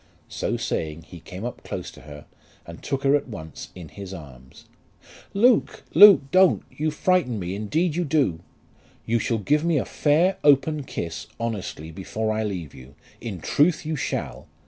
So 0.29 0.57
saying 0.57 1.03
he 1.03 1.19
came 1.19 1.45
up 1.45 1.63
close 1.63 1.91
to 1.91 2.01
her, 2.01 2.25
and 2.65 2.81
took 2.81 3.03
her 3.03 3.15
at 3.15 3.27
once 3.27 3.69
in 3.75 3.89
his 3.89 4.15
arms. 4.15 4.65
"Luke, 5.31 5.83
Luke; 5.93 6.23
don't. 6.31 6.63
You 6.71 6.89
frighten 6.89 7.37
me; 7.37 7.53
indeed 7.53 7.95
you 7.95 8.03
do." 8.03 8.39
"You 9.05 9.19
shall 9.19 9.37
give 9.37 9.63
me 9.63 9.77
a 9.77 9.85
fair 9.85 10.37
open 10.43 10.85
kiss, 10.85 11.27
honestly, 11.39 11.91
before 11.91 12.31
I 12.33 12.41
leave 12.43 12.73
you, 12.73 12.95
in 13.21 13.41
truth 13.41 13.85
you 13.85 13.95
shall. 13.95 14.47